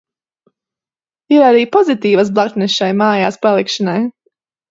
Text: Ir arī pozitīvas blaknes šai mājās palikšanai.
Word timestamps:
Ir 1.35 1.43
arī 1.49 1.65
pozitīvas 1.75 2.33
blaknes 2.39 2.79
šai 2.79 2.89
mājās 3.03 3.39
palikšanai. 3.47 3.97